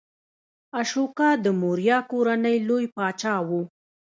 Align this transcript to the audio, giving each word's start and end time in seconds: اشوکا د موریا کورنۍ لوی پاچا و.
اشوکا 0.79 1.29
د 1.43 1.45
موریا 1.61 1.97
کورنۍ 2.11 2.57
لوی 2.67 2.85
پاچا 2.95 3.35
و. 3.47 3.49